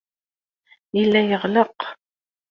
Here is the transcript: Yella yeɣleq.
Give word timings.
Yella 0.97 1.21
yeɣleq. 1.29 1.79